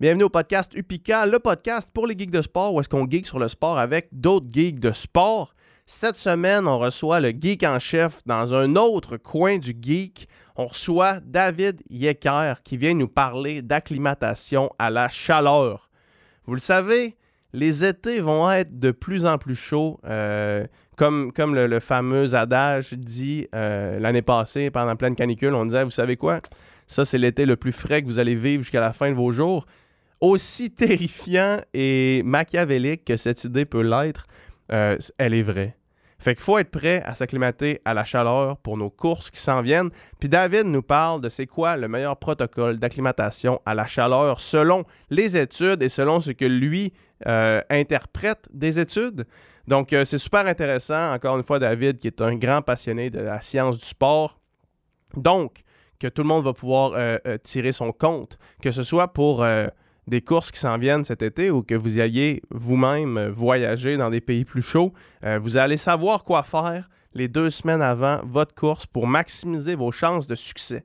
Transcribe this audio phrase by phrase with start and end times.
[0.00, 3.26] Bienvenue au podcast Upika, le podcast pour les geeks de sport où est-ce qu'on geek
[3.26, 5.56] sur le sport avec d'autres geeks de sport.
[5.86, 10.28] Cette semaine, on reçoit le geek en chef dans un autre coin du geek.
[10.54, 15.90] On reçoit David Yecker qui vient nous parler d'acclimatation à la chaleur.
[16.46, 17.16] Vous le savez,
[17.52, 19.98] les étés vont être de plus en plus chauds.
[20.04, 20.64] euh,
[20.96, 25.82] comme, comme le, le fameux adage dit euh, l'année passée pendant pleine canicule, on disait,
[25.82, 26.40] vous savez quoi?
[26.86, 29.30] Ça, c'est l'été le plus frais que vous allez vivre jusqu'à la fin de vos
[29.30, 29.66] jours.
[30.20, 34.26] Aussi terrifiant et machiavélique que cette idée peut l'être,
[34.72, 35.76] euh, elle est vraie.
[36.18, 39.62] Fait qu'il faut être prêt à s'acclimater à la chaleur pour nos courses qui s'en
[39.62, 39.90] viennent.
[40.18, 44.84] Puis David nous parle de c'est quoi le meilleur protocole d'acclimatation à la chaleur selon
[45.10, 46.92] les études et selon ce que lui
[47.28, 49.24] euh, interprète des études.
[49.68, 51.12] Donc euh, c'est super intéressant.
[51.12, 54.40] Encore une fois, David qui est un grand passionné de la science du sport.
[55.16, 55.60] Donc,
[56.00, 59.44] que tout le monde va pouvoir tirer son compte, que ce soit pour
[60.08, 64.10] des courses qui s'en viennent cet été ou que vous alliez vous-même euh, voyager dans
[64.10, 64.92] des pays plus chauds,
[65.24, 69.92] euh, vous allez savoir quoi faire les deux semaines avant votre course pour maximiser vos
[69.92, 70.84] chances de succès.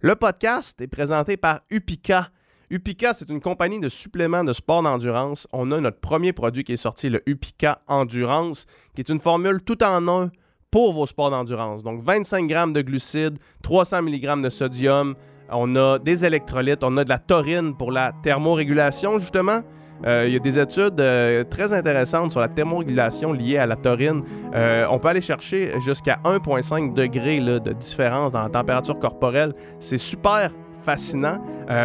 [0.00, 2.30] Le podcast est présenté par Upika.
[2.70, 5.48] Upika, c'est une compagnie de suppléments de sport d'endurance.
[5.52, 9.62] On a notre premier produit qui est sorti, le Upika Endurance, qui est une formule
[9.62, 10.30] tout en un
[10.70, 11.82] pour vos sports d'endurance.
[11.82, 15.14] Donc 25 grammes de glucides, 300 mg de sodium,
[15.50, 19.60] on a des électrolytes, on a de la taurine pour la thermorégulation justement.
[20.06, 23.76] Euh, il y a des études euh, très intéressantes sur la thermorégulation liée à la
[23.76, 24.22] taurine.
[24.54, 29.54] Euh, on peut aller chercher jusqu'à 1,5 degré de différence dans la température corporelle.
[29.80, 30.50] C'est super
[30.84, 31.38] fascinant.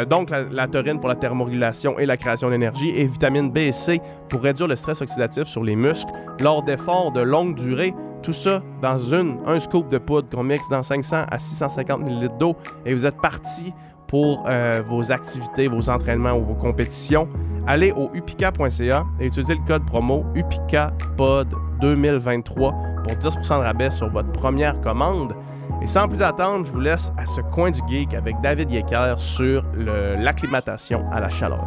[0.09, 3.71] Donc, la, la taurine pour la thermorégulation et la création d'énergie et vitamine B et
[3.73, 7.93] C pour réduire le stress oxydatif sur les muscles lors d'efforts de longue durée.
[8.23, 12.29] Tout ça dans une, un scoop de poudre qu'on mixe dans 500 à 650 ml
[12.39, 13.73] d'eau et vous êtes parti
[14.07, 17.27] pour euh, vos activités, vos entraînements ou vos compétitions.
[17.67, 24.31] Allez au upica.ca et utilisez le code promo UPICAPOD2023 pour 10% de rabais sur votre
[24.31, 25.33] première commande.
[25.81, 29.15] Et sans plus attendre, je vous laisse à ce coin du geek avec David Yecker
[29.17, 31.65] sur l'acclimatation à la chaleur.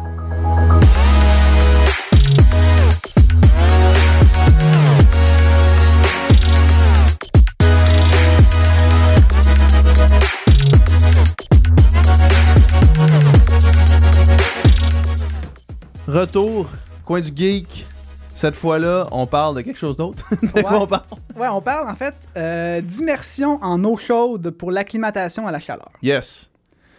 [16.21, 16.67] Retour,
[17.05, 17.85] coin du geek.
[18.33, 20.23] Cette fois-là, on parle de quelque chose d'autre.
[20.41, 20.77] De quoi Ouais.
[20.81, 21.03] on parle?
[21.35, 25.91] Ouais, on parle en fait euh, d'immersion en eau chaude pour l'acclimatation à la chaleur.
[26.01, 26.49] Yes.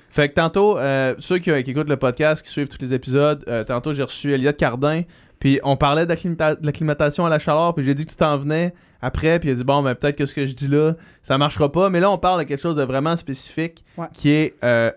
[0.08, 3.42] Fait que tantôt, euh, ceux qui, qui écoutent le podcast, qui suivent tous les épisodes,
[3.48, 5.02] euh, tantôt j'ai reçu Elliot Cardin,
[5.40, 8.38] puis on parlait d'acclimata- de l'acclimatation à la chaleur, puis j'ai dit que tu t'en
[8.38, 10.92] venais après, puis il a dit bon, ben peut-être que ce que je dis là,
[11.24, 14.06] ça marchera pas, mais là on parle de quelque chose de vraiment spécifique, Ouais.
[14.14, 14.92] qui est euh,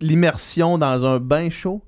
[0.00, 1.82] l'immersion dans un bain chaud,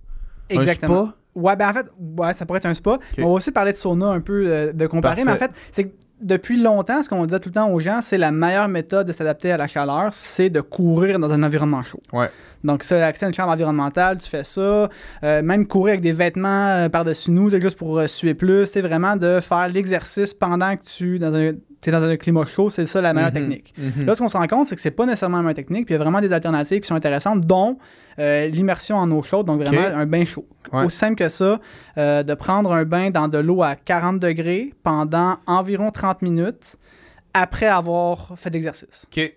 [0.49, 0.95] Exactement.
[0.95, 1.15] un spa.
[1.35, 1.87] Ouais, ben en fait,
[2.19, 2.99] ouais, ça pourrait être un spa.
[3.17, 5.25] Mais On va aussi parler de sauna un peu, euh, de comparer.
[5.25, 8.01] Mais en fait, c'est que depuis longtemps, ce qu'on disait tout le temps aux gens,
[8.03, 11.83] c'est la meilleure méthode de s'adapter à la chaleur, c'est de courir dans un environnement
[11.83, 12.03] chaud.
[12.13, 12.31] Ouais.
[12.65, 14.89] Donc, ça, accès à une chambre environnementale, tu fais ça.
[15.25, 18.67] Euh, même courir avec des vêtements euh, par-dessus nous, c'est juste pour euh, suer plus.
[18.67, 21.53] C'est vraiment de faire l'exercice pendant que tu dans un,
[21.89, 22.71] es dans un climat chaud.
[22.71, 23.35] C'est ça la meilleure Mhm.
[23.35, 23.75] technique.
[23.79, 24.07] Mhm.
[24.07, 25.95] Là, ce qu'on se rend compte, c'est que c'est pas nécessairement la meilleure technique, puis
[25.95, 27.79] il y a vraiment des alternatives qui sont intéressantes, dont
[28.19, 30.47] euh, l'immersion en eau chaude, donc vraiment un bain chaud.
[30.73, 30.85] Ouais.
[30.85, 31.61] Aussi simple que ça,
[31.99, 36.77] euh, de prendre un bain dans de l'eau à 40 degrés pendant environ 30 minutes
[37.35, 39.07] après avoir fait d'exercice.
[39.11, 39.33] Ok.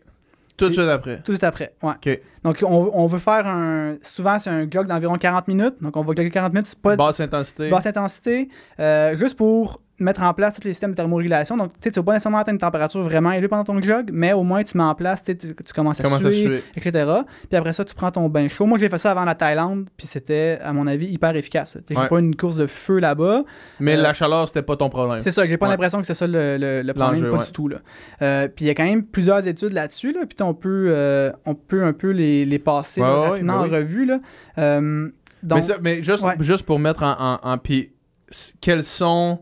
[0.57, 1.17] Tout de suite après.
[1.17, 1.93] Tout de suite après, ouais.
[1.95, 2.19] Ok.
[2.43, 3.95] Donc, on, on veut faire un...
[4.01, 5.75] Souvent, c'est un jog d'environ 40 minutes.
[5.81, 7.69] Donc, on va jogger 40 minutes, pas Basse intensité.
[7.69, 8.47] basse intensité,
[8.79, 11.55] euh, juste pour mettre en place tous les systèmes de thermorégulation.
[11.55, 14.09] Donc, tu sais, tu vas pas nécessairement atteindre une température vraiment élevée pendant ton jog,
[14.11, 16.63] mais au moins, tu mets en place, tu tu commences à Commence à suer, suer.
[16.75, 17.05] etc.
[17.49, 18.65] Puis après ça, tu prends ton bain chaud.
[18.65, 21.77] Moi, j'ai fait ça avant la Thaïlande, puis c'était, à mon avis, hyper efficace.
[21.89, 22.09] J'ai Ouais.
[22.09, 23.43] pas une course de feu là-bas.
[23.79, 25.21] Mais Euh, la chaleur, c'était pas ton problème.
[25.21, 25.71] C'est ça, j'ai pas Ouais.
[25.71, 27.45] l'impression que c'est ça le, le, le problème, pas ouais.
[27.45, 27.67] du tout.
[27.69, 27.77] Là.
[28.21, 31.31] Euh, puis il y a quand même plusieurs études là-dessus, là, puis on peut, euh,
[31.45, 34.05] on peut un peu les, les passer là, rapidement en revue.
[34.05, 34.19] Là.
[34.57, 35.09] Euh,
[35.41, 37.15] donc, mais, ça- mais juste, juste pour mettre en.
[37.17, 37.91] en, en- puis,
[38.59, 39.39] quels sont.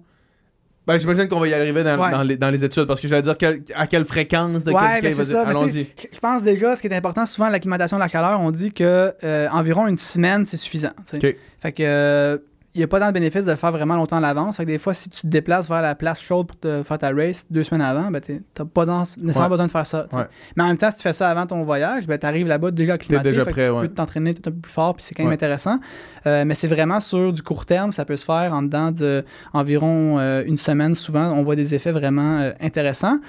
[0.85, 2.12] Ben, j'imagine qu'on va y arriver dans, Ouais.
[2.12, 4.81] dans les, dans les études parce que j'allais dire quel- à quelle fréquence de Ouais,
[5.01, 5.88] quel- ben quel- sais, Allons-y.
[6.12, 9.13] Je pense déjà, ce qui est important souvent, l'acclimatation de la chaleur, on dit que
[9.24, 10.91] euh, environ une semaine, c'est suffisant.
[11.09, 11.27] tu sais.
[11.30, 11.35] Ok.
[11.62, 12.38] Fait que euh,
[12.75, 14.59] il n'y a pas tant de bénéfice de le faire vraiment longtemps à l'avance.
[14.59, 17.45] Des fois, si tu te déplaces vers la place chaude pour te faire ta race
[17.51, 19.49] deux semaines avant, ben t'es- t'as pas dans- nécessairement Ouais.
[19.49, 20.07] besoin de faire ça.
[20.09, 20.15] tu.
[20.15, 20.23] Ouais.
[20.55, 22.93] Mais en même temps, si tu fais ça avant ton voyage, ben t'arrives là-bas déjà
[22.93, 23.29] acclimaté.
[23.29, 23.81] déjà prêt, tu ouais.
[23.87, 25.79] peux t'entraîner tout un peu plus fort, puis c'est quand même intéressant.
[26.25, 29.23] Euh, mais c'est vraiment sur du court terme, ça peut se faire en dedans de
[29.53, 30.95] environ euh, une semaine.
[30.95, 33.19] Souvent, on voit des effets vraiment euh, intéressants.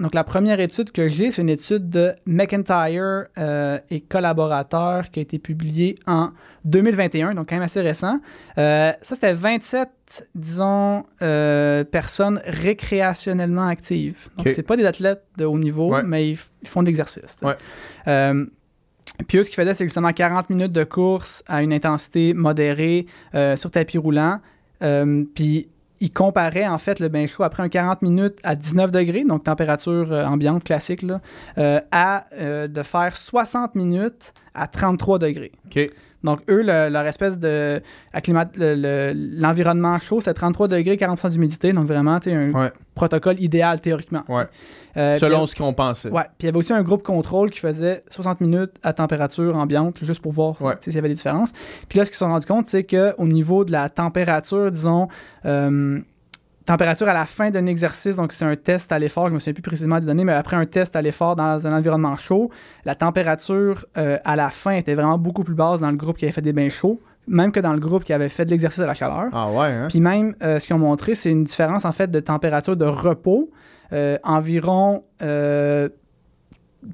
[0.00, 5.18] Donc, la première étude que j'ai, c'est une étude de McIntyre euh, et collaborateurs qui
[5.18, 6.30] a été publiée en
[6.64, 8.20] 2021, donc quand même assez récent.
[8.58, 14.28] Euh, ça, c'était 27, disons, euh, personnes récréationnellement actives.
[14.36, 14.52] Donc, Ok.
[14.54, 16.02] c'est pas des athlètes de haut niveau, Ouais.
[16.04, 17.38] mais ils, font de l'exercice.
[17.42, 17.56] Ouais.
[19.26, 23.06] Puis eux, ce qu'ils faisaient, c'est justement 40 minutes de course à une intensité modérée
[23.56, 24.38] sur tapis roulant.
[25.34, 25.68] Puis
[26.00, 29.44] ils comparaient en fait le bain chaud après un 40 minutes à 19 degrés, donc
[29.44, 31.04] température euh, ambiante classique,
[31.58, 35.52] euh, à euh, de faire 60 minutes à 33 degrés.
[35.66, 35.90] OK.
[36.24, 37.80] Donc, eux, le- leur espèce de.
[38.12, 41.72] acclimat- le- le- L'environnement chaud, c'est 33 degrés, 40 d'humidité.
[41.72, 42.72] Donc, vraiment, tu un Ouais.
[42.94, 44.24] protocole idéal théoriquement.
[44.28, 44.44] Ouais.
[44.96, 46.10] Euh, Selon ce qu'on pensait.
[46.10, 46.24] Ouais.
[46.24, 49.98] Puis, il y avait aussi un groupe contrôle qui faisait 60 minutes à température ambiante,
[50.02, 50.74] juste pour voir Ouais.
[50.80, 51.52] s'il y avait des différences.
[51.88, 55.06] Puis là, ce qu'ils se sont rendus compte, c'est qu'au niveau de la température, disons.
[55.46, 56.00] euh,
[56.68, 59.54] température à la fin d'un exercice, donc c'est un test à l'effort, je me souviens
[59.54, 62.50] plus précisément des données, mais après un test à l'effort dans un environnement chaud,
[62.84, 66.26] la température euh, à la fin était vraiment beaucoup plus basse dans le groupe qui
[66.26, 68.80] avait fait des bains chauds, même que dans le groupe qui avait fait de l'exercice
[68.80, 69.28] à la chaleur.
[69.32, 69.86] Ah ouais, hein?
[69.88, 72.84] Puis même, euh, ce qu'ils ont montré, c'est une différence en fait de température de
[72.84, 73.50] repos,
[73.94, 75.04] euh, environ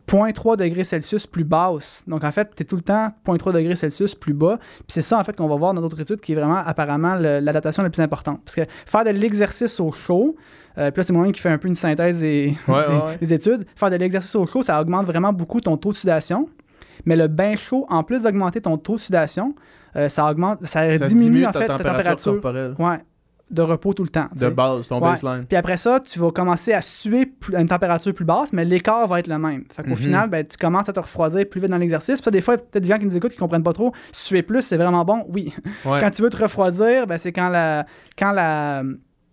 [0.09, 2.03] 0.3 degrés Celsius plus basse.
[2.07, 4.59] Donc en fait, tu es tout le temps 0.3 degrés Celsius plus bas.
[4.59, 7.15] Puis c'est ça en fait qu'on va voir dans d'autres études qui est vraiment apparemment
[7.15, 8.41] l'adaptation la plus importante.
[8.45, 10.37] Parce que faire de l'exercice au chaud,
[10.79, 13.03] euh, puis là c'est moi-même qui fais un peu une synthèse des, Ouais, des- ouais,
[13.05, 13.19] ouais.
[13.21, 16.49] des études, faire de l'exercice au chaud, ça augmente vraiment beaucoup ton taux de sudation.
[17.07, 19.55] Mais le bain chaud, en plus d'augmenter ton taux de sudation,
[19.97, 22.75] euh, ça augmente, ça, Ça diminue en ta fait ta température corporelle.
[22.79, 22.99] Ouais,
[23.51, 24.27] de repos tout le temps.
[24.35, 25.11] De base, ton Ouais.
[25.11, 25.45] baseline.
[25.47, 29.07] Puis après ça, tu vas commencer à suer à une température plus basse, mais l'écart
[29.07, 29.65] va être le même.
[29.71, 29.97] Fait qu'au Mhm.
[29.97, 32.21] final, ben, tu commences à te refroidir plus vite dans l'exercice.
[32.21, 33.93] Puis ça, des fois, peut-être des gens qui nous écoutent qui comprennent pas trop.
[34.13, 35.25] Suer plus, c'est vraiment bon.
[35.29, 35.53] Oui.
[35.85, 36.01] Ouais.
[36.01, 37.85] Quand tu veux te refroidir, ben, c'est quand la,
[38.19, 38.83] quand la,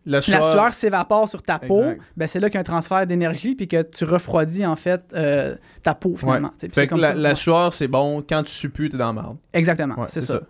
[0.06, 1.84] La sueur- sueur s'évapore sur ta peau.
[2.18, 5.02] Ben, c'est là qu'il y a un transfert d'énergie puis que tu refroidis en fait
[5.16, 6.52] euh, ta peau finalement.
[6.58, 7.14] Fait que comme la, ça.
[7.16, 7.36] la Ouais.
[7.36, 8.24] sueur, c'est bon.
[8.28, 9.38] Quand tu sues plus, t'es dans la merde.
[9.54, 10.34] Exactement, c'est c'est ça.
[10.40, 10.42] ça.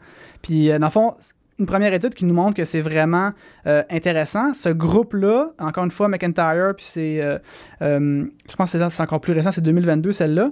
[0.41, 1.13] Puis, euh, dans le fond,
[1.61, 3.31] une première étude qui nous montre que c'est vraiment
[3.67, 4.53] euh, intéressant.
[4.53, 7.37] Ce groupe-là, encore une fois, McIntyre, puis c'est, euh,
[7.81, 10.51] euh, je pense que c'est- encore plus récent, c'est 2022, celle-là.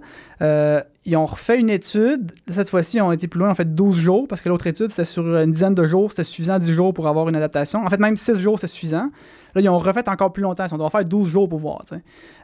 [1.05, 2.31] Ils ont refait une étude.
[2.49, 4.89] Cette fois-ci, ils ont été plus loin, en fait 12 jours, parce que l'autre étude,
[4.91, 6.11] c'était sur une dizaine de jours.
[6.11, 7.83] C'était suffisant 10 jours pour avoir une adaptation.
[7.83, 9.09] En fait, même 6 jours, c'est suffisant.
[9.55, 10.65] Là, ils ont refait encore plus longtemps.
[10.71, 11.83] On doit faire 12 jours pour voir.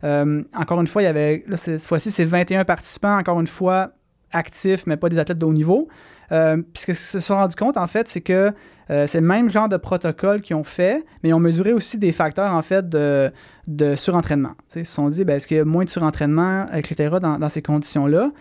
[0.03, 3.91] encore une fois, il y avait, cette fois-ci, c'est 21 participants, encore une fois,
[4.31, 5.88] actifs, mais pas des athlètes de haut niveau.
[6.31, 8.51] Euh, ce qu'ils se sont rendus compte, en fait, c'est que
[8.92, 11.98] euh, c'est le même genre de protocole qu'ils ont fait, mais ils ont mesuré aussi
[11.98, 13.31] des facteurs, en fait, de,
[13.95, 14.54] surentraînement.
[14.75, 17.50] Ils se sont dit, ben, est-ce qu'il y a moins de surentraînement, etc., dans, dans
[17.50, 18.31] ces conditions-là?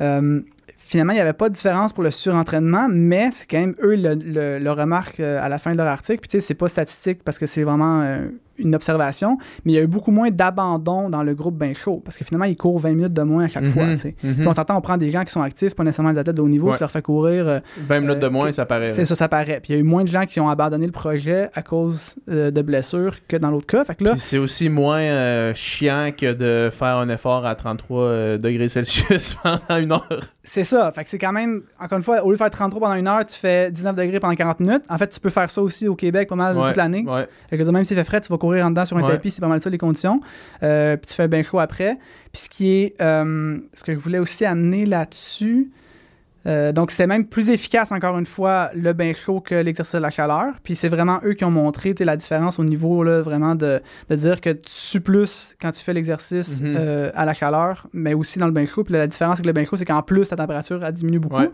[0.00, 0.40] Euh,
[0.76, 3.94] finalement, il n'y avait pas de différence pour le surentraînement, mais c'est quand même eux
[3.94, 6.20] le, le- remarquent euh, à la fin de leur article.
[6.20, 8.18] Puis tu sais, c'est pas statistique parce que c'est vraiment
[8.58, 12.00] une observation, mais il y a eu beaucoup moins d'abandon dans le groupe bien chaud
[12.04, 13.84] parce que finalement, ils courent 20 minutes de moins à chaque fois.
[13.84, 14.14] Mhm, sais.
[14.22, 14.34] mhm.
[14.36, 16.42] Puis on s'entend, on prend des gens qui sont actifs, pas nécessairement des athlètes de
[16.42, 16.74] haut niveau, Ouais.
[16.76, 17.48] tu leur fais courir.
[17.48, 18.90] euh, 20 minutes de euh, moins, que- ça paraît.
[18.90, 19.60] c'est ça, ça paraît.
[19.62, 22.14] Puis il y a eu moins de gens qui ont abandonné le projet à cause
[22.28, 23.84] euh, de blessures que dans l'autre cas.
[23.84, 27.54] Fait que là, Puis c'est aussi moins euh, chiant que de faire un effort à
[27.54, 30.20] 33 euh, degrés Celsius pendant une heure.
[30.44, 30.90] c'est ça.
[30.92, 33.08] Fait que c'est quand même, encore une fois, au lieu de faire 33 pendant une
[33.08, 34.82] heure, tu fais 19 degrés pendant 40 minutes.
[34.88, 37.04] En fait, tu peux faire ça aussi au Québec pas mal Ouais, toute l'année.
[37.06, 37.26] Ouais.
[37.50, 39.12] Fait même s'il fait frais, tu vas courir en dedans sur un Ouais.
[39.12, 40.20] tapis, c'est pas mal ça les conditions.
[40.62, 41.96] Euh, puis tu fais bien chaud après.
[42.32, 43.00] Puis ce qui est.
[43.00, 45.70] euh, ce que je voulais aussi amener là-dessus.
[46.44, 50.00] euh, donc, c'était même plus efficace, encore une fois, le bain chaud que l'exercice de
[50.00, 50.54] la chaleur.
[50.64, 54.16] Puis c'est vraiment eux qui ont montré la différence au niveau, là, vraiment, de, de
[54.16, 56.74] dire que tu sues plus quand tu fais l'exercice Mhm.
[56.76, 58.82] euh, à la chaleur, mais aussi dans le bain chaud.
[58.82, 61.36] Puis la différence avec le bain chaud, c'est qu'en plus, ta température, elle diminue beaucoup.
[61.36, 61.50] Ouais.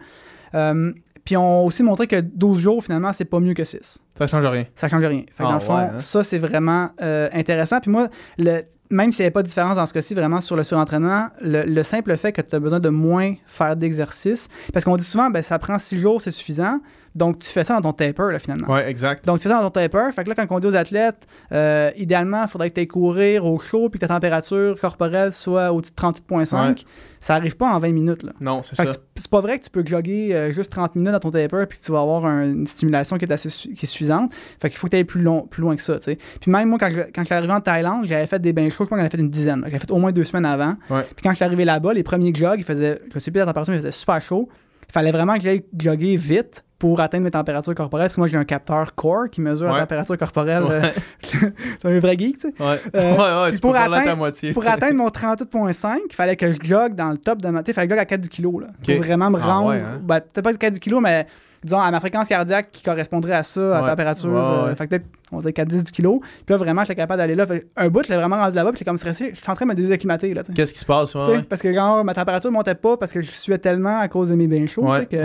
[0.55, 0.91] Euh,
[1.29, 4.27] puis on a aussi montré que 12 jours, finalement, c'est pas mieux que 6 Ça
[4.27, 4.65] change rien.
[4.75, 5.25] ça change rien.
[5.31, 5.99] Fait que Ah, dans le fond, ouais, hein?
[5.99, 7.81] ça, c'est vraiment euh, intéressant.
[7.81, 8.09] Puis moi,
[8.39, 11.27] le, même s'il n'y avait pas de différence dans ce cas-ci, vraiment sur le surentraînement,
[11.43, 15.05] le, le simple fait que tu as besoin de moins faire d'exercice, parce qu'on dit
[15.05, 16.81] souvent, ben, ça prend six jours, c'est suffisant.
[17.19, 18.73] Donc, tu fais ça dans ton taper, là, finalement.
[18.73, 19.27] Ouais, exact.
[19.27, 20.11] Donc, tu fais ça dans ton taper.
[20.15, 22.87] Fait que là, quand on dit aux athlètes, euh, idéalement, il faudrait que tu ailles
[22.89, 26.69] courir au chaud puis que ta température corporelle soit au-dessus de 38,5.
[26.69, 26.75] Ouais.
[27.21, 28.23] Ça arrive pas en 20 minutes.
[28.23, 28.33] Là.
[28.41, 28.93] Non, c'est Fait ça.
[28.95, 31.67] que c'est- pas vrai que tu peux jogger euh, juste 30 minutes dans ton taper
[31.69, 34.33] puis que tu vas avoir un- une stimulation qui est assez qui est suffisante.
[34.63, 35.97] Fait qu'il faut que tu ailles plus, long, plus loin que ça.
[35.97, 36.19] tu sais.
[36.41, 38.69] Puis même moi, quand je, quand je suis arrivé en Thaïlande, j'avais fait des bains
[38.69, 39.63] chauds, je pense que j'en avais fait une dizaine.
[39.65, 40.77] J'avais fait au moins deux semaines avant.
[40.91, 41.03] Ouais.
[41.03, 43.47] Puis quand je suis arrivé là-bas, les premiers jogs, ils faisaient, je sais plus la
[43.47, 44.49] température, mais il faisait super chaud.
[44.89, 48.07] Il fallait vraiment que j'aille jogger vite pour atteindre mes températures corporelles.
[48.07, 49.75] Parce que moi, j'ai un capteur core qui mesure Ouais.
[49.75, 50.63] la température corporelle.
[50.71, 50.93] euh, Ouais,
[51.83, 52.55] C'est un vrai geek, tu sais.
[52.63, 52.81] ouais.
[52.95, 54.53] Euh, ouais, tu pour peux à ta atteindre- moitié.
[54.53, 57.63] Pour atteindre mon 38.5, il fallait que je jogue dans le top de ma.
[57.63, 58.61] Tu sais, il fallait que je jogue à 4 du kilo.
[58.61, 58.69] Là.
[58.85, 59.71] Pour vraiment me Ah rendre.
[59.73, 59.99] hein?
[60.03, 61.27] ben, Peut-être pas 4 du kilo, mais
[61.65, 63.88] disons, à ma fréquence cardiaque qui correspondrait à ça, à Ouais.
[63.91, 64.31] température.
[64.31, 64.77] Ouais, euh, ouais.
[64.77, 66.21] fait peut-être, on dirait 4-10 du kilo.
[66.21, 67.47] Puis là, vraiment, j'étais capable d'aller là.
[67.47, 69.31] Fait un bout, je l'ai vraiment rendu là-bas, puis j'étais comme stressé.
[69.35, 70.43] Je suis en train de me désacclimater, là.
[70.55, 71.15] Qu'est-ce qui se passe?
[71.49, 74.35] Parce que genre, ma température montait pas parce que je suais tellement à cause de
[74.35, 74.88] mes bains chauds.
[75.11, 75.17] que.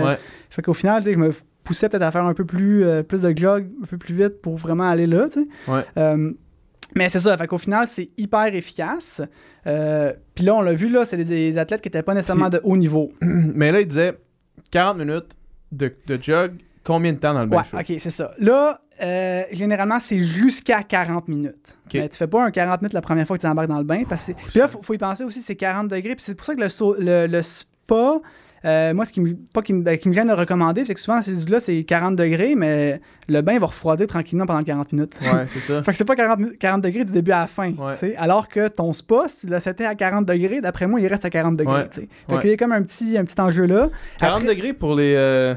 [0.50, 1.32] Fait qu'au final, je me
[1.64, 4.42] poussais peut-être à faire un peu plus, euh, plus de jog, un peu plus vite
[4.42, 5.28] pour vraiment aller là.
[5.32, 5.84] tu sais.
[5.96, 6.30] Euh,
[6.94, 9.22] mais c'est ça, fait qu'au final, c'est hyper efficace.
[9.66, 12.50] Euh, Puis là, on l'a vu, là, c'est des, des athlètes qui n'étaient pas nécessairement
[12.50, 13.12] de haut niveau.
[13.22, 14.16] Mais là, il disait
[14.70, 15.34] 40 minutes
[15.76, 16.52] de, de jog,
[16.82, 17.78] combien de temps dans le bain Ouais, chaud?
[17.78, 18.32] ok, c'est ça.
[18.38, 21.76] Là, euh, généralement, c'est jusqu'à 40 minutes.
[21.86, 21.94] Ok.
[21.94, 23.84] Mais tu fais pas un 40 minutes la première fois que tu embarques dans le
[23.84, 24.02] bain.
[24.08, 26.14] Parce que c'est- Puis là, faut, faut y penser aussi, c'est 40 degrés.
[26.14, 26.66] Puis c'est pour ça que le,
[27.04, 28.20] le, le spa,
[28.64, 30.94] euh, moi, ce qui me, pas qui me, ben, qui me gêne de recommander, c'est
[30.94, 34.92] que souvent, ces là c'est 40 degrés, mais le bain va refroidir tranquillement pendant 40
[34.92, 35.18] minutes.
[35.22, 35.82] Ouais, c'est ça.
[35.82, 37.72] Fait que c'est pas 40, minutes- 40 degrés du début à la fin.
[37.72, 38.14] Ouais.
[38.16, 41.30] Alors que ton spa, si l'as seté à 40 degrés, d'après moi, il reste à
[41.30, 41.74] 40 degrés.
[41.74, 41.88] Ouais.
[42.28, 43.90] Fait qu'il y a comme un petit, un petit enjeu là.
[44.18, 45.54] 40 Après- degrés pour les, euh,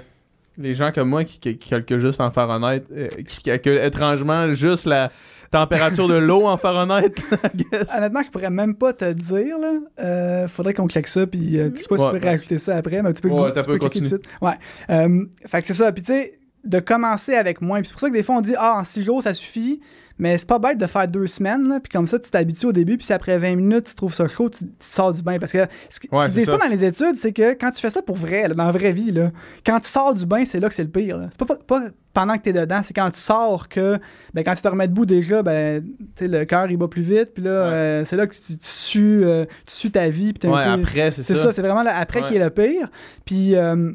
[0.57, 4.53] les gens comme moi qui, qui, qui calculent juste en Fahrenheit, euh, qui calculent étrangement
[4.53, 5.11] juste la
[5.51, 7.95] température de l'eau en Fahrenheit, I guess.
[7.95, 9.57] Honnêtement, je pourrais même pas te dire.
[9.57, 9.73] Là.
[9.99, 11.25] Euh, faudrait qu'on check ça.
[11.25, 12.29] Puis, euh, je sais pas si tu peux ouais.
[12.31, 14.09] rajouter ça après, mais tu peux, le Ouais, tu peu, peux continue.
[14.09, 14.29] tout de suite.
[14.41, 14.53] Ouais.
[14.89, 15.91] Euh, fait que c'est ça.
[15.91, 16.36] Puis, tu sais,
[16.67, 17.81] de commencer avec moins.
[17.83, 19.79] C'est pour ça que des fois, on dit Ah, en six jours, ça suffit.
[20.19, 21.69] Mais c'est pas bête de faire deux semaines.
[21.69, 22.97] Là, puis comme ça, tu t'habitues au début.
[22.97, 25.37] Puis si après 20 minutes, tu trouves ça chaud, tu, tu sors du bain.
[25.37, 25.59] Parce que
[25.91, 26.57] ce, Ouais, qu'ils c'est disent ça.
[26.57, 28.71] pas dans les études, c'est que quand tu fais ça pour vrai, là, dans la
[28.71, 29.29] vraie vie, là,
[29.63, 31.19] quand tu sors du bain, c'est là que c'est le pire.
[31.19, 31.27] là.
[31.29, 31.81] C'est pas, pas,
[32.15, 33.99] pendant que tu es dedans, c'est quand tu sors que,
[34.33, 35.85] ben, quand tu te remets debout déjà, ben,
[36.19, 37.35] le cœur il bat plus vite.
[37.35, 37.73] Puis là, Ouais.
[37.75, 40.33] euh, c'est là que tu, tu sues, euh, tu sues ta vie.
[40.33, 41.43] Puis t'es un Ouais, peu- après, c'est c'est ça.
[41.43, 42.27] ça, c'est vraiment le après Ouais.
[42.27, 42.89] qui est le pire.
[43.23, 43.91] Puis, euh,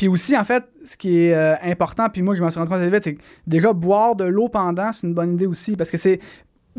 [0.00, 2.70] puis aussi, en fait, ce qui est euh, important, puis moi, je m'en suis rendu
[2.70, 5.76] compte assez vite, c'est que déjà, boire de l'eau pendant, c'est une bonne idée aussi.
[5.76, 6.20] Parce que c'est.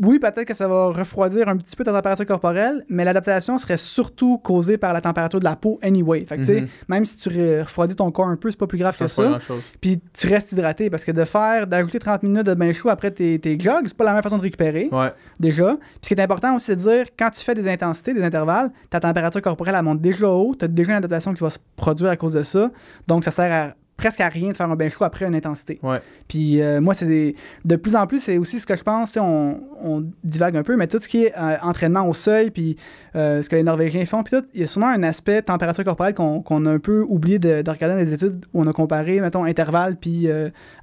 [0.02, 3.78] Oui, peut-être que ça va refroidir un petit peu ta température corporelle, mais l'adaptation serait
[3.78, 6.24] surtout causée par la température de la peau anyway.
[6.26, 6.68] Fait que, tu sais, Mhm.
[6.88, 9.38] même si tu re- refroidis ton corps un peu, c'est pas plus grave que Ça.
[9.80, 13.10] Puis tu restes hydraté parce que de faire, d'ajouter 30 minutes de bain chaud après
[13.10, 15.76] tes, tes jogs, c'est pas la même façon de récupérer Ouais, déjà.
[15.76, 18.24] Puis ce qui est important aussi, c'est de dire, quand tu fais des intensités, des
[18.24, 20.54] intervalles, ta température corporelle, elle monte déjà haut.
[20.58, 22.70] Tu as déjà une adaptation qui va se produire à cause de ça.
[23.06, 25.78] Donc, ça sert à presque à rien de faire un bain chaud après une intensité.
[25.82, 26.00] ouais.
[26.28, 29.16] Puis euh, moi, c'est des- de plus en plus, c'est aussi ce que je pense,
[29.16, 32.76] on, on divague un peu, mais tout ce qui est euh, entraînement au seuil, puis
[33.14, 35.84] euh, ce que les Norvégiens font, puis tout, il y a souvent un aspect température
[35.84, 38.66] corporelle qu'on qu'on a un peu oublié de, de regarder dans les études où on
[38.66, 40.28] a comparé, mettons, intervalle puis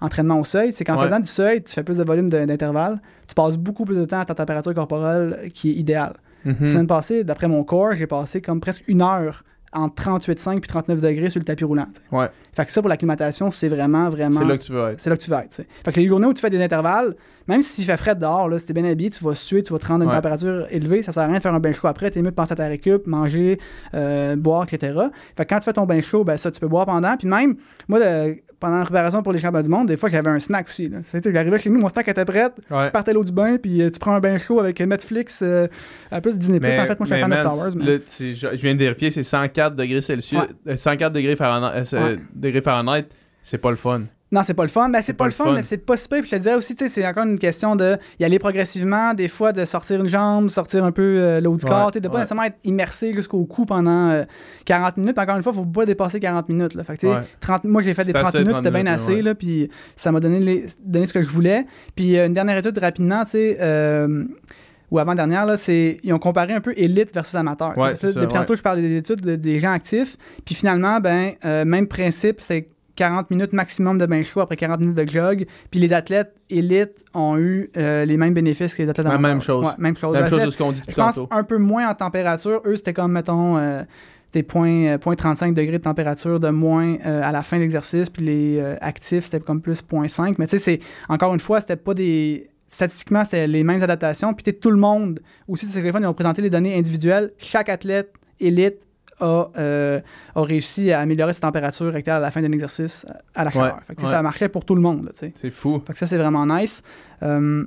[0.02, 0.72] entraînement au seuil.
[0.74, 1.06] C'est qu'en Ouais.
[1.06, 4.06] faisant du seuil, tu fais plus de volume de- d'intervalle, tu passes beaucoup plus de
[4.06, 6.14] temps à ta température corporelle qui est idéale.
[6.46, 6.56] Mhm.
[6.62, 10.68] La semaine passée, d'après mon corps, j'ai passé comme presque une heure entre 38,5 puis
[10.70, 11.88] 39 degrés sur le tapis roulant.
[12.12, 12.30] Ouais.
[12.54, 15.00] Fait que ça, pour l'acclimatation, c'est vraiment, vraiment C'est là que tu veux être.
[15.02, 15.62] c'est là que tu vas être.
[15.86, 17.16] Fait que les journées où tu fais des intervalles,
[17.48, 19.80] même s'il fait frais dehors, là, si t'es bien habillé, tu vas suer, tu vas
[19.80, 20.16] te rendre à une Ouais.
[20.16, 22.36] température élevée, ça sert à rien de faire un bain chaud après, t'es mieux de
[22.36, 23.60] penser à ta récup, manger,
[23.94, 24.94] euh, boire, etc.
[25.38, 27.16] Fait que quand tu fais ton bain chaud, ben ça, tu peux boire pendant.
[27.18, 27.56] Puis même,
[27.88, 30.68] moi, de- pendant la préparation pour les championnats du monde, des fois, j'avais un snack
[30.68, 30.92] aussi.
[31.06, 32.86] C'était- J'arrivais chez nous, mon snack était prêt, Ouais.
[32.88, 35.68] je partais l'eau du bain, puis euh, tu prends un bain chaud avec Netflix, euh,
[36.12, 36.60] un peu Disney+.
[36.60, 37.70] Mais, en fait, moi, je suis fan de Star Wars.
[37.76, 40.42] mais- tu- je, viens de vérifier, c'est 104 degrés Celsius.
[40.42, 40.48] Ouais.
[40.74, 41.84] euh, 104 degrés Fahrenheit.
[41.94, 42.20] euh, Ouais.
[42.36, 43.06] degrés Fahrenheit,
[43.44, 44.02] c'est pas le fun.
[44.32, 44.90] Non, c'est pas le fun.
[44.90, 46.22] Ben, c'est pas, le fun, mais c'est pas super.
[46.22, 49.16] Puis je te dirais aussi, tu sais, c'est encore une question de y aller progressivement,
[49.16, 52.10] des fois de sortir une jambe, sortir un peu euh, l'eau du corps, de pas
[52.10, 52.16] ouais.
[52.20, 54.24] nécessairement être immersé jusqu'au cou pendant euh,
[54.66, 55.18] 40 minutes.
[55.18, 56.76] Encore une fois, faut pas dépasser 40 minutes.
[56.76, 56.84] Là.
[56.84, 57.22] Fait que, tu sais, Ouais.
[57.42, 59.34] 30 moi, j'ai fait des C'est 30 assez, minutes, 30 c'était bien minutes, assez, là,
[59.36, 61.66] puis ça m'a donné, les- donné ce que je voulais.
[61.96, 64.26] Puis euh, une dernière étude rapidement, tu sais, euh,
[64.92, 67.76] ou avant-dernière, là, c'est ils ont comparé un peu élite versus amateur.
[67.78, 68.28] Ouais, ça, depuis ouais.
[68.28, 70.18] tantôt, je parle des études de- des gens actifs.
[70.46, 72.70] Puis finalement, ben, euh, même principe, c'est
[73.00, 75.46] 40 minutes maximum de bain chaud après 40 minutes de jog.
[75.72, 79.36] Puis les athlètes élites ont eu euh, les mêmes bénéfices que les athlètes La amateurs.
[79.36, 79.66] même chose.
[79.66, 80.14] Ouais, même chose.
[80.14, 82.62] Même En chose de ce qu'on dit je depuis pense un peu moins en température.
[82.66, 83.84] Eux, c'était comme, mettons, euh,
[84.34, 87.62] des points, euh, point 35 degrés de température de moins euh, à la fin de
[87.62, 88.10] l'exercice.
[88.10, 90.36] Puis les actifs, c'était comme plus 0.5.
[90.38, 92.50] Mais tu sais, c'est encore une fois, c'était pas des.
[92.68, 94.34] Statistiquement, c'était les mêmes adaptations.
[94.34, 97.32] Puis tout le monde, aussi sur téléphone, ils ont présenté les données individuelles.
[97.38, 98.76] Chaque athlète élite
[99.20, 100.00] a, euh,
[100.36, 103.52] a réussi à améliorer sa température rectale à la fin d'un exercice euh, à la
[103.52, 103.76] chaleur.
[103.76, 104.12] Ouais, Fait que, tu ouais.
[104.12, 105.06] Ça marchait pour tout le monde.
[105.06, 105.32] là, tu.
[105.40, 105.82] C'est fou.
[105.86, 106.84] Fait que ça, c'est vraiment nice.
[107.24, 107.66] Euh,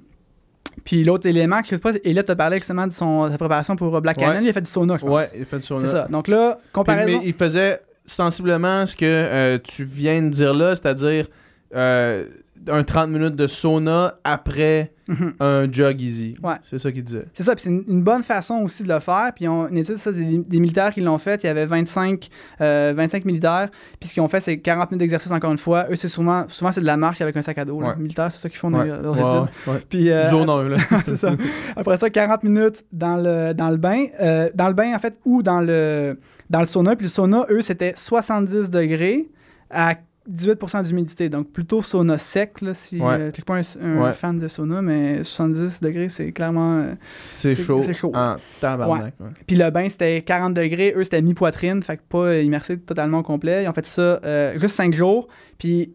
[0.85, 4.01] puis l'autre élément, que sais pas, Elliot te parlait justement de son, sa préparation pour
[4.01, 4.25] Black Ouais.
[4.25, 5.11] Cannon, il a fait du sauna, je pense.
[5.11, 5.87] Ouais, il fait du sauna.
[5.87, 6.09] c'est ça.
[6.09, 7.19] Donc là, comparaison.
[7.21, 11.27] mais il faisait sensiblement ce que euh, tu viens de dire là, c'est-à-dire
[11.75, 12.27] euh,
[12.69, 15.33] un 30 minutes de sauna après Mhm.
[15.41, 16.37] un jog easy.
[16.45, 16.55] Ouais.
[16.63, 17.25] C'est ça qu'il disait.
[17.35, 19.33] C'est ça, puis c'est une, une bonne façon aussi de le faire.
[19.35, 21.43] Puis on, une étude, ça, c'est des, des militaires qui l'ont fait.
[21.43, 22.29] Il y avait 25,
[22.61, 23.69] euh, 25 militaires.
[23.99, 25.87] Puis ce qu'ils ont fait, c'est 40 minutes d'exercice encore une fois.
[25.91, 27.83] Eux, c'est souvent, souvent c'est de la marche avec un sac à dos.
[27.83, 27.95] Ouais.
[27.97, 28.87] Les militaires, c'est ça qu'ils font dans Ouais.
[28.87, 29.85] leurs études.
[29.91, 30.77] Puis, euh, Zone 1, là.
[31.07, 31.33] c'est ça.
[31.77, 34.05] Après ça, 40 minutes dans le, dans le bain.
[34.21, 36.17] Euh, dans le bain, en fait, ou dans le,
[36.49, 36.95] dans le sauna.
[36.95, 39.29] Puis le sauna, eux, c'était 70 degrés
[39.69, 39.97] à
[40.31, 43.15] 18% d'humidité, donc plutôt sauna sec, là, si Ouais.
[43.19, 44.13] euh, t'es pas un, un Ouais.
[44.13, 46.79] fan de sauna, mais 70 degrés, c'est clairement...
[46.79, 47.83] euh, C'est chaud.
[47.83, 48.13] c'est chaud.
[48.15, 49.15] En tabarnak.
[49.19, 49.27] ouais.
[49.47, 50.95] Puis le bain, c'était 40 degrés.
[50.97, 51.83] Eux, c'était mi-poitrine.
[51.83, 53.65] Fait que pas immersé totalement au complet.
[53.65, 55.27] Ils ont fait ça euh, juste 5 jours.
[55.59, 55.93] Puis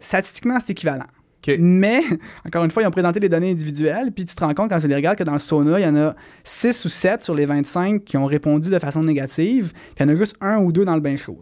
[0.00, 1.06] statistiquement, c'est équivalent.
[1.58, 2.02] Mais,
[2.46, 4.12] encore une fois, ils ont présenté les données individuelles.
[4.12, 5.88] Puis tu te rends compte quand tu les regardes que dans le sauna, il y
[5.88, 9.72] en a 6 ou 7 sur les 25 qui ont répondu de façon négative.
[9.72, 11.40] Puis il y en a juste un ou deux dans le bain chaud.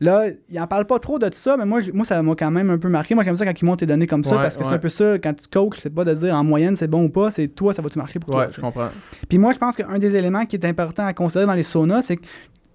[0.00, 2.70] Là, ils en parlent pas trop de ça, mais moi, moi ça m'a quand même
[2.70, 3.14] un peu marqué.
[3.14, 4.78] Moi, j'aime ça quand ils montent les données comme ça, Ouais, parce que c'est un
[4.78, 7.30] peu ça, quand tu coaches, c'est pas de dire en moyenne c'est bon ou pas,
[7.30, 8.40] c'est toi, ça va-tu marcher pour toi.
[8.40, 8.88] Ouais, tu je comprends.
[9.28, 12.02] Puis moi, je pense qu'un des éléments qui est important à considérer dans les saunas,
[12.02, 12.26] c'est que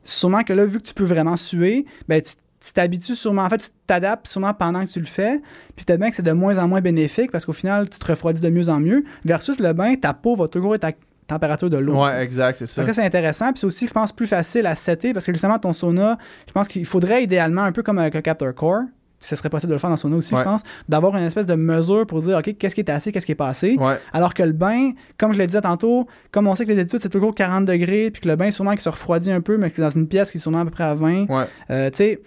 [0.03, 3.49] sûrement que là, vu que tu peux vraiment suer, ben tu tu t'habitues sûrement, en
[3.49, 5.41] fait, tu t'adaptes sûrement pendant que tu le fais,
[5.75, 8.05] puis peut-être bien que c'est de moins en moins bénéfique parce qu'au final, tu te
[8.05, 10.91] refroidis de mieux en mieux, versus le bain, ta peau va toujours être à
[11.27, 12.01] température de l'eau.
[12.03, 12.81] Ouais, exact, c'est ça.
[12.81, 13.51] Que ça, c'est intéressant.
[13.51, 16.17] Puis c'est aussi, je pense, plus facile à setter parce que justement, ton sauna,
[16.47, 18.81] je pense qu'il faudrait idéalement, un peu comme avec un capteur core,
[19.19, 20.41] ce serait possible de le faire dans le sauna aussi, Ouais.
[20.41, 23.25] je pense, d'avoir une espèce de mesure pour dire, OK, qu'est-ce qui est assez, qu'est-ce
[23.25, 23.75] qui est pas assez.
[23.77, 26.79] Ouais, Alors que le bain, comme je l'ai dit tantôt, comme on sait que les
[26.79, 29.57] études, c'est toujours 40 degrés, puis que le bain, sûrement, qui se refroidit un peu,
[29.57, 31.25] mais que c'est dans une pièce qui est sûrement à peu près à 20.
[31.25, 31.45] ouais.
[31.71, 32.21] Euh, tu sais,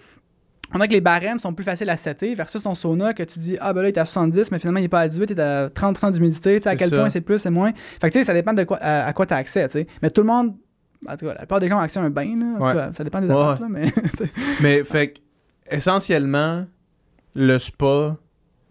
[0.73, 3.39] on a que les barèmes sont plus faciles à setter versus ton sauna que tu
[3.39, 5.29] dis, ah ben là, il est à 70, mais finalement, il est pas à 18,
[5.29, 6.57] il est à 30% d'humidité.
[6.57, 6.97] Tu sais, à quel ça.
[6.97, 7.71] point c'est plus, c'est moins.
[7.99, 9.73] Fait que tu sais, ça dépend de quoi, à, à quoi tu as accès, tu
[9.73, 9.87] sais.
[10.01, 10.55] Mais tout le monde,
[11.07, 12.45] en tout cas, la plupart des gens ont accès à un bain, là.
[12.59, 14.83] En tout cas, ça dépend des Ouais, là, mais.
[14.85, 15.15] fait
[15.69, 16.65] essentiellement,
[17.35, 18.17] le spa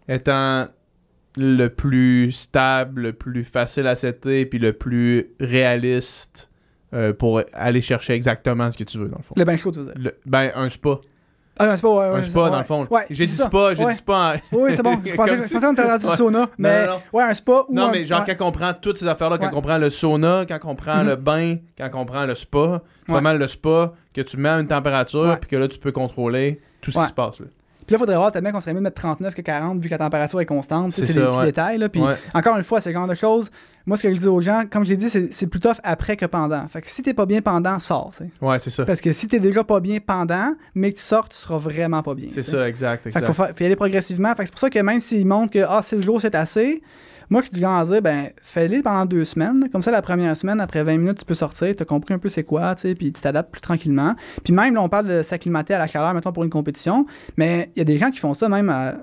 [0.07, 0.67] étant
[1.37, 6.49] le plus stable, le plus facile à setter, puis le plus réaliste
[6.93, 9.33] euh, pour aller chercher exactement ce que tu veux, dans le fond.
[9.37, 9.93] le bain chaud, tu veux dire?
[9.97, 10.99] Le- ben, un spa.
[11.61, 12.87] Ah, ouais, ouais, un spa, dans le fond.
[12.89, 14.13] Ouais, j'ai dit spa, j'ai dit spa.
[14.51, 14.99] en- Oui, c'est bon.
[15.05, 17.01] Je pensais, si- qu'on était rendu sauna, mais non, non.
[17.13, 19.51] ouais, un spa ou Non, un- mais genre, quand on prend toutes ces affaires-là, quand
[19.53, 21.07] on prend le sauna, quand on prend Mhm.
[21.07, 24.49] le bain, quand on prend le spa, c'est pas mal le spa que tu mets
[24.49, 27.39] à une température, puis que là, tu peux contrôler tout ce qui se passe.
[27.41, 27.45] Là.
[27.91, 29.89] Puis là, il faudrait voir tellement qu'on serait mieux de mettre 39 que 40 vu
[29.89, 30.93] que la température est constante.
[30.93, 31.45] C'est des petits ouais.
[31.47, 31.77] détails.
[31.77, 31.89] Là.
[31.89, 32.15] Puis Ouais.
[32.33, 33.51] encore une fois, ce genre de choses,
[33.85, 36.25] moi, ce que je dis aux gens, comme j'ai dit, c'est plus tough après que
[36.25, 36.65] pendant.
[36.69, 38.11] Fait que si t'es pas bien pendant, sors.
[38.41, 38.85] Ouais, c'est ça.
[38.85, 42.01] Parce que si t'es déjà pas bien pendant, mais que tu sors, tu seras vraiment
[42.01, 42.27] pas bien.
[42.29, 43.03] C'est ça, exact.
[43.03, 43.25] Fait exact.
[43.25, 44.29] qu'il faut, faire- faut y aller progressivement.
[44.35, 46.81] Fait que c'est pour ça que même s'ils montrent que ah, 6 jours c'est assez,
[47.31, 49.67] moi je genre à dire ben fais-les pendant deux semaines.
[49.71, 52.19] Comme ça, la première semaine, après 20 minutes, tu peux sortir, tu as compris un
[52.19, 54.13] peu c'est quoi, tu sais, puis tu t'adaptes plus tranquillement.
[54.43, 57.71] Puis même là, on parle de s'acclimater à la chaleur, mettons pour une compétition, mais
[57.75, 58.97] il y a des gens qui font ça même à, au-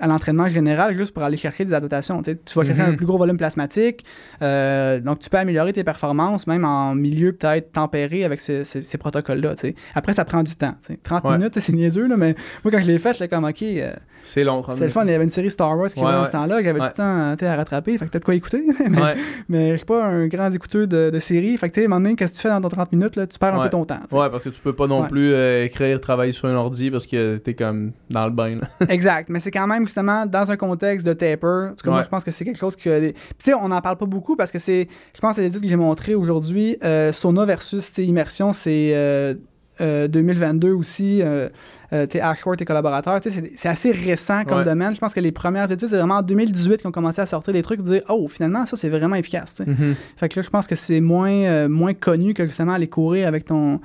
[0.00, 2.22] à l'entraînement général juste pour aller chercher des adaptations.
[2.22, 2.90] Tu vas chercher Mhm.
[2.90, 4.04] un plus gros volume plasmatique,
[4.42, 8.64] euh, donc tu peux améliorer tes performances même en milieu peut-être tempéré avec ces,
[8.98, 9.54] protocoles-là.
[9.94, 10.74] Après, ça prend du temps.
[10.80, 10.98] tu sais.
[11.02, 11.38] 30 Ouais.
[11.38, 13.62] minutes, c'est niaiseux, là, mais moi quand je l'ai fait, j'étais comme ok.
[13.62, 13.92] euh,
[14.24, 14.64] C'est long.
[14.70, 16.26] c'est le fun, il y avait une série Star Wars qui Ouais, jouait dans ouais.
[16.26, 16.86] ce temps-là, j'avais Ouais.
[16.88, 19.14] du temps à rattraper, fait que peut-être quoi écouter, mais, Ouais,
[19.48, 21.88] mais je suis pas un grand écouteur de, de séries, fait que tu à un
[21.88, 23.64] moment donné, qu'est-ce que tu fais dans ton 30 minutes, là, tu perds un Ouais.
[23.64, 24.00] peu ton temps.
[24.12, 25.08] ouais, parce que tu peux pas non Ouais.
[25.08, 28.56] plus euh, écrire, travailler sur un ordi parce que t'es comme dans le bain.
[28.60, 28.86] là.
[28.88, 32.02] exact, mais c'est quand même justement dans un contexte de taper, moi Ouais.
[32.02, 33.10] je pense que c'est quelque chose que...
[33.10, 35.62] Tu sais, on n'en parle pas beaucoup parce que c'est, je pense que les études
[35.62, 39.34] que j'ai montrées aujourd'hui, euh, sauna versus immersion, c'est euh,
[39.80, 41.20] euh, 2022 aussi.
[41.22, 41.48] Euh,
[41.92, 44.64] euh, tu sais, Ashworth et collaborateurs, tu sais, c'est assez récent comme Ouais.
[44.64, 44.94] domaine.
[44.94, 47.62] Je pense que les premières études, c'est vraiment en 2018 qu'on commencé à sortir des
[47.62, 49.62] trucs, de dire, oh, finalement, ça, c'est vraiment efficace.
[49.64, 49.94] Mhm.
[50.16, 53.44] Fait que là, je pense que c'est moins, moins connu que justement aller courir avec
[53.44, 53.80] ton,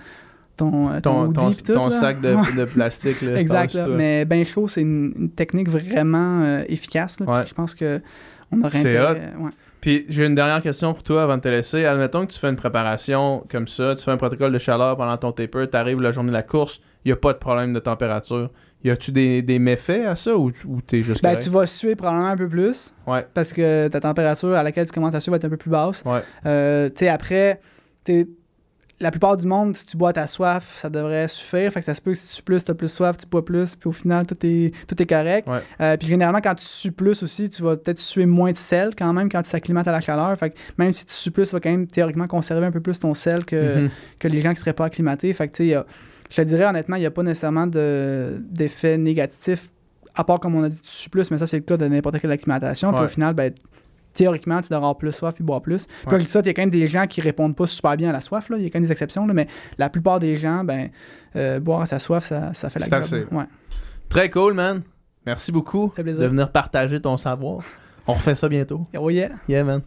[0.57, 3.21] ton, euh, ton, Ton, tout, sac de, plastique.
[3.21, 3.73] Là, Exact.
[3.73, 3.87] là.
[3.87, 7.19] Mais ben chaud, c'est une, une technique vraiment euh, efficace.
[7.19, 7.45] là, puis Ouais.
[7.47, 8.01] Je pense que
[8.51, 9.49] on aurait C'est intérêt- ouais.
[9.79, 11.85] Puis j'ai une dernière question pour toi avant de te laisser.
[11.85, 15.17] Admettons que tu fais une préparation comme ça, tu fais un protocole de chaleur pendant
[15.17, 17.73] ton taper, tu arrives la journée de la course, il n'y a pas de problème
[17.73, 18.51] de température.
[18.83, 21.43] Y a-tu des, des méfaits à ça ou, tu- ou t'es juste Ben, correct?
[21.43, 24.91] tu vas suer probablement un peu plus Ouais, parce que ta température à laquelle tu
[24.91, 26.03] commences à suer va être un peu plus basse.
[26.05, 27.59] ouais, Euh, tu sais, après,
[28.03, 28.27] t'es-
[29.01, 31.71] la plupart du monde, si tu bois ta soif, ça devrait suffire.
[31.71, 33.25] Fait que ça se peut que si tu sues plus, tu as plus soif, tu
[33.25, 35.47] bois plus, puis au final, tout est, tout est correct.
[35.47, 35.59] Ouais.
[35.81, 38.91] Euh, puis généralement, quand tu sues plus aussi, tu vas peut-être suer moins de sel
[38.97, 40.35] quand même quand tu t'acclimates à la chaleur.
[40.37, 42.79] Fait que même si tu sues plus, tu vas quand même théoriquement conserver un peu
[42.81, 43.89] plus ton sel que, Mhm.
[44.19, 45.33] que les gens qui seraient pas acclimatés.
[45.33, 45.77] Fait que, tu sais,
[46.29, 49.69] je te dirais honnêtement, il n'y a pas nécessairement de- d'effet négatif,
[50.15, 51.87] à part comme on a dit, tu sues plus, mais ça, c'est le cas de
[51.87, 52.91] n'importe quelle acclimatation.
[52.91, 53.05] Puis Ouais.
[53.05, 53.51] au final, ben,
[54.13, 55.87] théoriquement, tu dois avoir plus soif puis boire plus.
[56.07, 58.09] Puis dis ça, il y a quand même des gens qui répondent pas super bien
[58.09, 58.49] à la soif.
[58.49, 58.57] là.
[58.57, 59.47] Il y a quand même des exceptions, là, mais
[59.77, 60.89] la plupart des gens, ben,
[61.35, 62.99] euh, boire à sa soif, ça, ça fait la C'est job.
[63.01, 63.35] assez.
[63.35, 63.45] Ouais.
[64.09, 64.81] Très cool, man.
[65.25, 67.63] Merci beaucoup de venir partager ton savoir.
[68.07, 68.87] On refait ça bientôt.
[68.97, 69.29] Oh yeah.
[69.47, 69.81] Yeah, man.